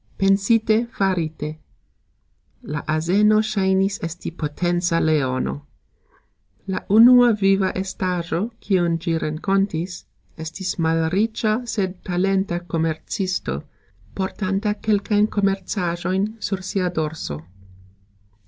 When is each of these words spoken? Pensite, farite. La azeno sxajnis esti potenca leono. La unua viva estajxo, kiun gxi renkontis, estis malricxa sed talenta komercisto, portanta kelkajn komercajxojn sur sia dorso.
Pensite, 0.17 0.87
farite. 0.91 1.57
La 2.63 2.81
azeno 2.87 3.37
sxajnis 3.43 3.99
esti 4.01 4.31
potenca 4.31 4.99
leono. 4.99 5.67
La 6.69 6.83
unua 6.89 7.33
viva 7.35 7.71
estajxo, 7.83 8.49
kiun 8.59 8.97
gxi 8.97 9.19
renkontis, 9.19 10.05
estis 10.39 10.79
malricxa 10.79 11.67
sed 11.67 12.01
talenta 12.03 12.59
komercisto, 12.61 13.61
portanta 14.15 14.73
kelkajn 14.73 15.27
komercajxojn 15.27 16.27
sur 16.41 16.63
sia 16.71 16.89
dorso. 16.89 17.39